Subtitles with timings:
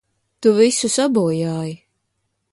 [0.45, 1.75] Tu visu sabojāji!